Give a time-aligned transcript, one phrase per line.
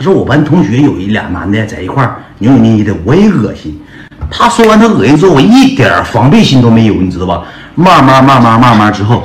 [0.00, 3.78] 他说我班同学有一俩男的在一块儿扭扭捏捏的，我也恶心。
[4.30, 7.42] 他说完他恶心之后，我一点防备心都没有，你知道吧？
[7.74, 9.22] 慢慢慢慢慢慢之后，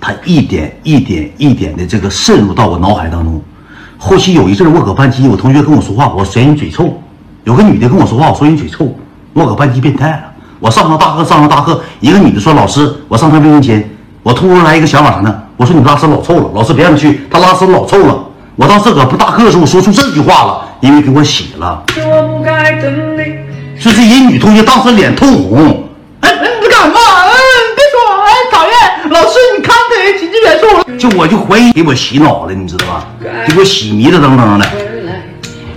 [0.00, 3.38] 他一点一点一点的这个渗入到我脑海当中。
[3.98, 6.86] 后期有一阵儿我搁班级，我同学跟我说话，我嫌你嘴臭；
[7.44, 8.90] 有个女的跟我说话，我说你嘴臭。
[9.34, 10.22] 我搁班级变态了。
[10.60, 13.86] 我上堂大课，上堂大课，一个女的说：“老师，我上他面前，
[14.22, 15.42] 我突然来一个想法啥呢？
[15.58, 18.24] 我说你拉屎老臭了，老师别让他去，他拉屎老臭了。
[18.60, 21.82] 我当时搁不大个的时候说出这句话了，因为给我洗了。
[21.94, 23.38] 是我不该等你。
[23.82, 25.88] 就这些女同学当时脸通红，
[26.20, 27.00] 哎哎，你不敢吗？
[27.24, 30.98] 哎，你别说，哎，讨厌，老师你看他几句远处了。
[30.98, 33.06] 就我就怀疑给我洗脑了，你知道吧？
[33.48, 34.66] 给我洗迷的瞪瞪的。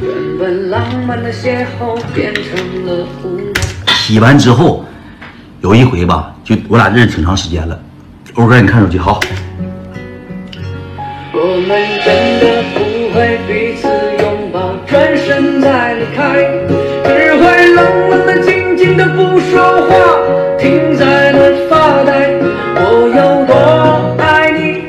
[0.02, 2.43] 原本浪漫的邂逅变成
[2.85, 3.61] 了无奈。
[3.95, 4.83] 洗完之后，
[5.61, 7.79] 有一回吧，就我俩认识挺长时间了。
[8.33, 9.21] 欧哥，你看手机好。
[11.35, 13.87] 我们真的不会彼此
[14.21, 16.45] 拥抱，转身再离开，
[17.05, 19.95] 只会冷冷的、静静的不说话，
[20.59, 22.30] 停在那发呆。
[22.75, 24.85] 我有多爱你，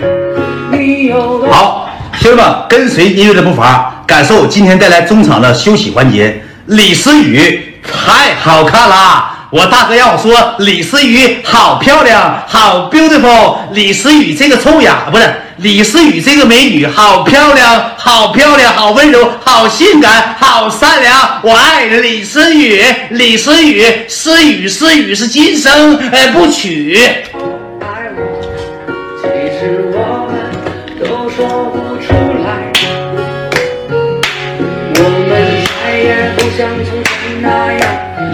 [0.70, 1.48] 你有多。
[1.50, 6.42] 好，兄弟们，跟随音乐的步伐，感受今天带来中场的休息环节。
[6.66, 13.58] 李思雨太好看了，我大哥让我说李思雨好漂亮，好 beautiful。
[13.70, 21.38] 李思雨这个臭雅不是李思雨这个美女好漂亮，好漂亮，好温柔，好性感，好善良。
[21.44, 26.98] 我爱李思雨，李思雨，思雨思雨是今生哎不娶。
[26.98, 28.40] 爱我，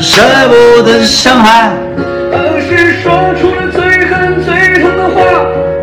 [0.00, 1.70] 舍不得伤害。
[2.32, 5.20] 而是说出了最狠最痛的话，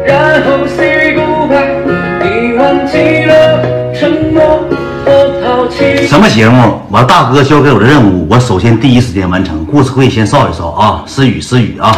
[0.05, 1.85] 然后 say goodbye。
[2.23, 4.65] 你忘记了承诺
[5.05, 6.07] 和抛弃。
[6.07, 6.81] 什么节目？
[6.89, 9.63] 我大哥交给我的任务，我首先第一时间完成。
[9.65, 11.95] 故事会先扫一扫啊，思雨思雨啊，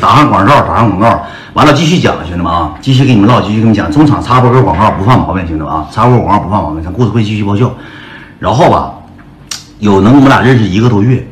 [0.00, 3.92] 打上广告，打上广告，完了继续讲，兄弟们啊，继续给你们唠，继续给你们讲。
[3.92, 6.82] 中场插播个广告不犯毛病，兄弟们啊，插播广告不犯毛病。
[6.82, 7.70] 咱故事会继续爆笑，
[8.38, 8.94] 然后吧，
[9.78, 11.26] 有能我们俩认识一个多月，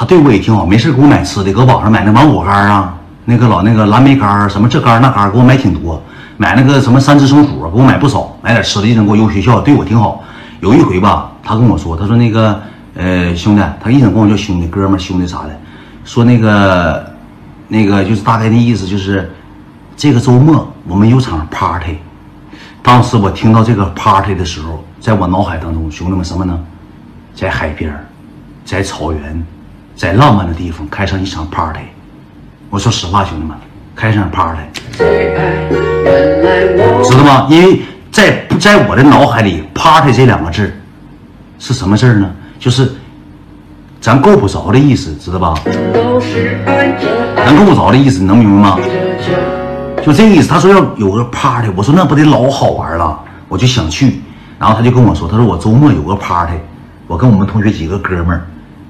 [0.00, 2.94] 他对我也挺好，没事给我买吃的，搁网上买那芒果干啊，
[3.26, 6.02] 那个老那个蓝莓干什么这干那干给我买挺多，
[6.38, 10.24] 买那个什么三只松鼠给我买不少，买点吃的一整给我邮学校，对我挺好。
[10.60, 12.58] 有一回吧，他跟我说，他说那个
[12.94, 15.50] 呃兄弟，他一整管我叫兄弟哥们兄弟啥的，
[16.06, 17.12] 说那个
[17.68, 19.30] 那个就是大概的意思就是
[19.98, 21.98] 这个周末我们有场 party。
[22.82, 26.58] 当时我听到这个 party 的时候，在我脑海当中，兄弟们什么呢？
[27.34, 27.94] 在海边，
[28.64, 29.46] 在草原，
[30.00, 31.80] 在浪漫的地方开上一场 party。
[32.70, 33.54] 我说实话，兄弟们，
[33.94, 34.62] 开上 party，
[34.96, 35.04] 知
[37.18, 37.46] 道吗？
[37.50, 40.72] 因为在在我的脑海里，party 这两个字
[41.58, 42.30] 是什么事儿呢？
[42.58, 42.90] 就是
[44.00, 45.52] 咱够不着的意思，知道吧？
[47.36, 48.78] 咱够不着的意思，你能明白吗？
[50.02, 50.14] 就。
[50.14, 50.48] 这个意思。
[50.48, 54.22] 他说要有个 party，我说那不得老好玩了，我就想去。
[54.58, 56.54] 然后他就跟我说，他说我周末有个 party，
[57.06, 58.46] 我跟我们同学几个哥们儿，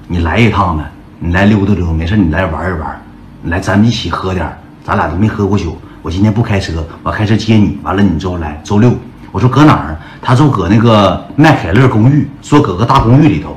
[0.07, 0.85] 你来一趟呗，
[1.23, 2.99] 你来溜达溜达，没事你来玩一玩，
[3.43, 4.43] 你来咱们一起喝点
[4.83, 5.79] 咱俩都没喝过酒。
[6.01, 8.59] 我今天不开车，我开车接你，完了你之后来。
[8.63, 8.91] 周六，
[9.31, 9.95] 我说搁哪儿？
[10.19, 13.55] 他说搁那个麦凯乐公寓，说搁个大公寓里头。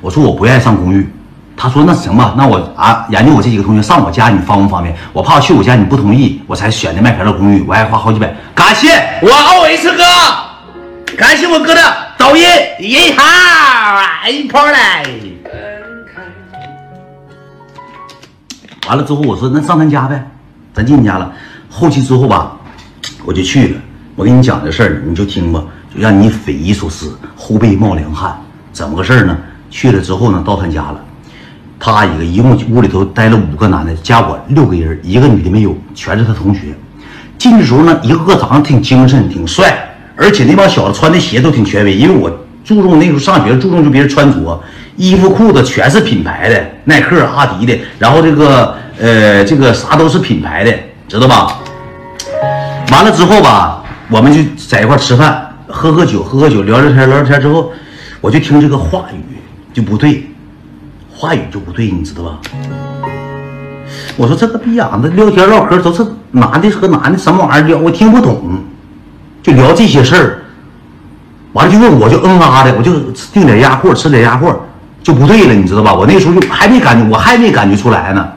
[0.00, 1.12] 我说我不愿意上公寓，
[1.56, 4.94] 他说那行吧，那我啊研究我这几个同学上我家，你方不方便？
[5.12, 8.32] 我怕去我家你不同意，我才选的麦凯乐公寓，我还花好几百。
[8.54, 8.90] 感谢
[9.20, 11.80] 我 OH 哥，感谢我哥的
[12.16, 12.44] 抖音
[12.78, 13.24] 银号
[14.30, 15.04] 一炮来。
[18.88, 20.30] 完了之后，我说那上咱家呗，
[20.72, 21.32] 咱进家了。
[21.68, 22.56] 后期之后吧，
[23.24, 23.80] 我就去了。
[24.14, 25.62] 我跟你讲这事儿，你就听吧，
[25.94, 28.36] 就让你匪夷所思，后背冒凉汗。
[28.72, 29.36] 怎么个事儿呢？
[29.70, 31.00] 去了之后呢，到他家了，
[31.78, 36.74] 他一个一共屋里头待了五个男的，加我六个人，一个女的没有，全是他同学。
[37.36, 39.76] 进去时候呢，一个个长得挺精神，挺帅，
[40.16, 42.30] 而且那帮小子穿的鞋都挺权威，因为我
[42.66, 44.60] 注重那时候上学注重就别人穿着，
[44.96, 50.72] 衣服裤子全是品牌的，耐克、阿迪的，然后这个呃这个啥都是品牌的，
[51.06, 51.58] 知道吧？
[52.90, 57.70] 完了之后吧，我们就在一块吃饭，喝喝酒，喝喝酒，聊聊天，聊聊天之后，
[58.20, 59.36] 我就听这个话语
[59.72, 60.26] 就不对，
[61.14, 62.38] 话语就不对，你知道吧？
[64.16, 68.58] 我说这个逼样的聊天唠嗑都是男的和男的什么玩意儿聊，我听不懂，
[69.40, 70.42] 就聊这些事儿。
[71.56, 73.00] 完了就问我就嗯啊的，我就
[73.32, 74.54] 订点鸭货吃点鸭货
[75.02, 75.94] 就不对了，你知道吧？
[75.94, 78.28] 我那时候就还没感觉，我还没感觉出来呢。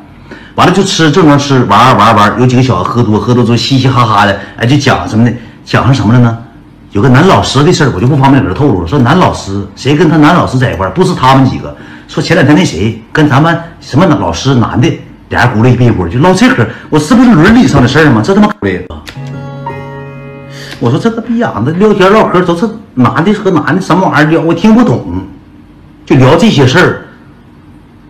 [0.56, 5.36] 完了就吃正常吃玩玩玩，有几个小子喝多喝多之后嘻嘻哈哈的，哎就讲什么呢？
[5.66, 6.38] 讲上什么了呢？
[6.92, 8.88] 有个男老师的事儿，我就不方便搁这透露了。
[8.88, 11.76] 说男老师谁跟他男老师在一块儿，不是他们几个。
[12.08, 14.90] 说前两天那谁跟咱们什么老师男的
[15.28, 16.66] 俩人咕噜一屁股，就唠这嗑。
[16.90, 18.22] 我是不是伦理上的事儿吗？
[18.24, 18.86] 这他妈的！
[20.80, 25.24] 我说这个逼样的聊天唠嗑都是男的和男的什么玩意儿聊，我听不懂，
[26.06, 27.06] 就聊这些事儿。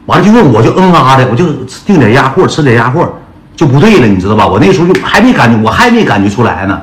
[0.06, 1.54] 完了就问我就嗯啊的，我就
[1.86, 3.12] 订点鸭货吃点鸭货
[3.56, 4.48] 就不对了，你知道吧？
[4.48, 6.80] 我那时候就还没感觉，我还没感觉出来呢。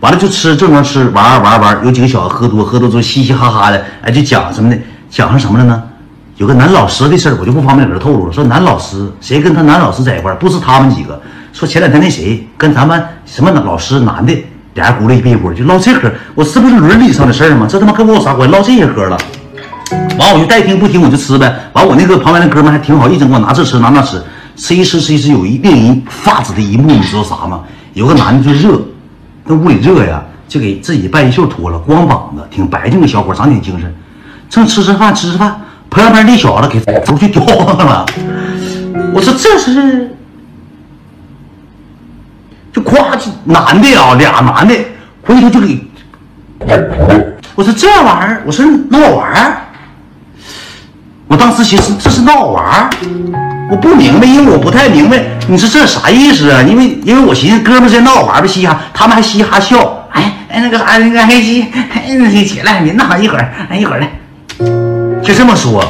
[0.00, 4.78] 完了就吃正常吃玩玩玩，有几个小子喝多喝多之后嘻嘻哈哈的，哎就讲什么呢？
[5.10, 5.82] 讲上什么了呢？
[6.36, 8.32] 有个男老师的事儿，我就不方便搁这透露了。
[8.32, 11.20] 说男老师谁跟他男老师在一块儿，不是他们几个。
[11.52, 14.36] 说前两天那谁跟咱们什么老师男的
[14.74, 16.10] 俩人咕噜一屁股，就唠这嗑。
[16.34, 17.66] 我是不是伦理上的事儿吗？
[17.68, 18.54] 这他妈跟我有啥关系？
[18.54, 19.18] 唠这些嗑了。
[20.18, 21.54] 完我就代听不听，我就吃呗。
[21.72, 24.22] 完我那个旁边那哥们还挺好，一整给我拿这吃拿那吃，
[24.56, 27.60] 吃一吃吃一吃，有一令人发指的一幕，你知道啥吗？
[27.92, 28.80] 有个男的就热。
[29.44, 33.94] 那屋里热呀，就给自己半衣袖脱了，光膀子，挺白净的小伙，长挺精神。
[34.48, 35.60] 正吃吃饭，吃吃饭，
[35.90, 38.06] 旁边那小子给出去叼上了。
[39.12, 40.16] 我说这是，
[42.84, 44.74] 就夸男的啊，俩男的
[45.22, 45.80] 回头就给。
[47.54, 49.60] 我说这玩意儿，我说闹玩儿。
[51.26, 52.90] 我当时寻思这是闹玩儿，
[53.70, 56.62] 我不明白，因为我不太明白，你说这啥意思啊？
[56.62, 64.10] 因为因为我寻思哥们在闹玩儿呗，嘻哈，他们还嘻哈笑，哎哎那个啥那个黑嘻，哎那起来，你那一会儿，哎一会儿来，
[65.22, 65.82] 就这么说。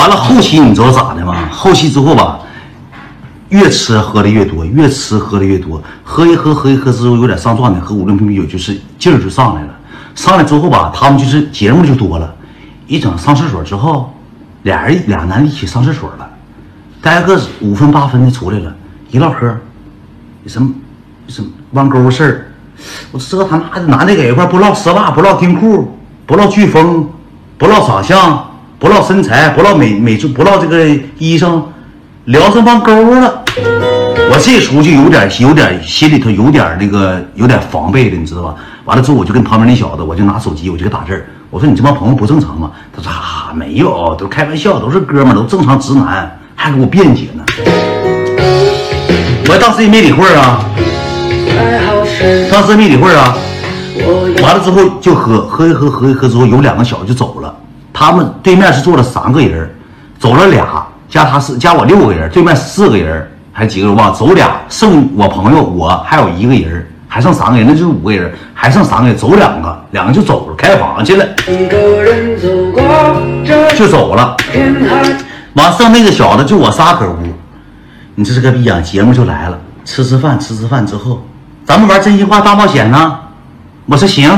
[0.00, 1.48] 完了后期你知道咋的吗？
[1.52, 2.40] 后期之后吧。
[3.50, 9.68] 越吃喝的越多，越吃喝的越多，喝一喝喝一喝之后有点上状态，喝五六瓶啤酒就是劲儿就上来了。
[10.14, 12.32] 上来之后吧，他们就是节目就多了，
[12.86, 14.14] 一整上厕所之后，
[14.62, 16.30] 俩人俩男的一起上厕所了，
[17.02, 18.72] 待个五分八分的出来了，
[19.10, 19.52] 一唠嗑，
[20.46, 20.70] 什么
[21.26, 22.52] 什么弯钩事儿，
[23.10, 27.10] 我这他妈的男的搁一块不唠丝袜，不唠丁裤，不唠飓风，
[27.58, 28.49] 不唠长相，
[28.80, 30.88] 不唠身材，不唠美美不唠这个
[31.18, 31.60] 衣裳。
[32.24, 33.44] 聊上帮钩了，
[34.30, 38.54] 我这时候就有点有点心里头有点那个有点防备了，你知道吧？
[38.84, 42.70] 完了之后我就跟旁边那小子，我就拿手机我就给打字我说你这帮朋友不正常吗？
[42.94, 47.42] 他说哈没有，都开玩笑，都是哥们都正常直男，还给我辩解呢。
[49.48, 50.64] 我当时也没理会啊，
[52.50, 53.36] 当时没理会啊。
[54.42, 57.52] 完了之后就喝喝一喝喝一喝之后，有两个小子就走了，
[58.00, 59.70] 他们对面是坐了三个人，
[60.18, 60.86] 走了俩。
[61.06, 71.26] 加他四加我六个人，对面四个人还几个人忘走俩，剩我朋友我还有一个人，还剩三个人，那就是五个人，还剩三个人，走两个，两个就走了，开房去了，
[73.76, 74.34] 就走了。
[75.52, 77.18] 完剩那个小子就我仨搁屋，
[78.14, 81.22] 你这是个逼样，节目就来了，吃吃饭吃吃饭之后，
[81.66, 83.18] 咱们玩真心话大冒险呢。
[83.84, 84.30] 我说行，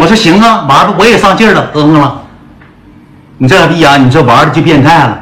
[0.00, 2.22] 我说行啊，玩吧，我也上劲了，嗯了。
[3.36, 3.96] 你这逼啊！
[3.96, 5.18] 你这玩的就变态了，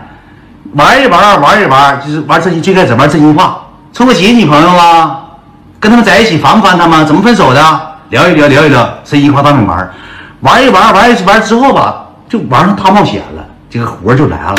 [0.72, 2.62] 玩一玩，玩一玩，就是玩真心。
[2.62, 3.60] 最开始玩真心话，
[3.92, 5.20] 处个几女朋友啊？
[5.78, 7.06] 跟他们在一起烦不烦他们？
[7.06, 7.80] 怎么分手的？
[8.10, 9.90] 聊一聊，聊一聊，真心话当面玩，
[10.40, 14.56] 玩一玩，玩一玩之后吧，就玩上大冒险了，这个活就来了。